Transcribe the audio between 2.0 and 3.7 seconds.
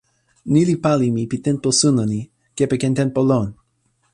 ni, kepeken tenpo lon: